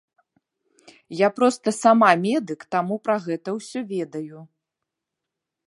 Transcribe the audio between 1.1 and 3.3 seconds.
Я проста сама медык, таму пра